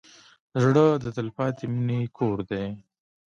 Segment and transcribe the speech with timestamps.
[0.63, 2.67] زړه د تلپاتې مینې کور دی.